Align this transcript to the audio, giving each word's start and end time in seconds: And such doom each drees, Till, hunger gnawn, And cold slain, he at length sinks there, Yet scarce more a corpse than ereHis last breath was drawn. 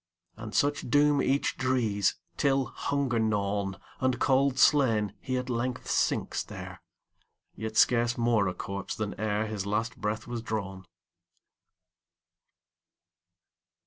And 0.35 0.55
such 0.55 0.89
doom 0.89 1.21
each 1.21 1.59
drees, 1.59 2.15
Till, 2.35 2.65
hunger 2.65 3.19
gnawn, 3.19 3.77
And 3.99 4.19
cold 4.19 4.57
slain, 4.57 5.13
he 5.21 5.37
at 5.37 5.47
length 5.47 5.87
sinks 5.91 6.41
there, 6.41 6.81
Yet 7.55 7.77
scarce 7.77 8.17
more 8.17 8.47
a 8.47 8.55
corpse 8.55 8.95
than 8.95 9.13
ereHis 9.19 9.67
last 9.67 9.97
breath 9.97 10.25
was 10.25 10.41
drawn. 10.41 10.87